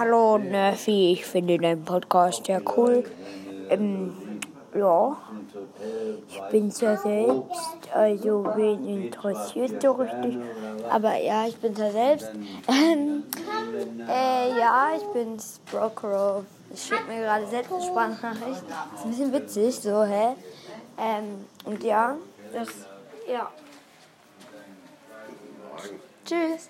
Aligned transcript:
Hallo 0.00 0.38
Nerfi, 0.38 1.12
ich 1.12 1.26
finde 1.26 1.58
deinen 1.58 1.84
Podcast 1.84 2.46
sehr 2.46 2.62
cool. 2.74 3.04
Ähm, 3.68 4.40
ja, 4.74 5.14
ich 6.26 6.40
bin 6.50 6.70
zwar 6.70 6.96
selbst, 6.96 7.78
also 7.92 8.46
wen 8.56 8.88
interessiert 8.88 9.82
so 9.82 9.92
richtig, 9.92 10.38
aber 10.88 11.16
ja, 11.18 11.46
ich 11.46 11.56
bin 11.58 11.76
zwar 11.76 11.90
selbst. 11.90 12.30
Ähm, 12.66 13.24
äh, 14.08 14.58
ja, 14.58 14.92
ich 14.96 15.04
bin's, 15.12 15.60
Brokero. 15.70 16.46
Ich 16.72 16.82
schicke 16.82 17.04
mir 17.06 17.20
gerade 17.20 17.46
selbst 17.48 17.70
eine 17.70 17.82
Sprachnachricht. 17.82 18.62
Ist 18.94 19.04
ein 19.04 19.10
bisschen 19.10 19.32
witzig, 19.34 19.80
so, 19.80 20.02
hä? 20.02 20.28
Ähm, 20.96 21.44
und 21.66 21.84
ja, 21.84 22.16
das, 22.54 22.68
ja. 23.30 23.50
Tschüss. 26.24 26.68